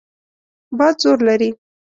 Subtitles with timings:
[0.77, 1.49] باد زور لري.